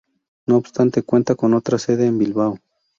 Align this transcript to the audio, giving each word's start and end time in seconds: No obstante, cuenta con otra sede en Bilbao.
No 0.47 0.57
obstante, 0.57 1.03
cuenta 1.03 1.35
con 1.35 1.53
otra 1.53 1.77
sede 1.77 2.07
en 2.07 2.17
Bilbao. 2.17 2.57